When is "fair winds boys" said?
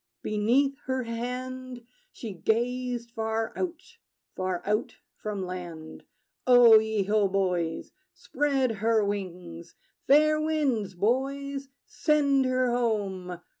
10.07-11.69